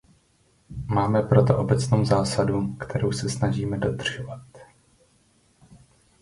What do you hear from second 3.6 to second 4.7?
dodržovat.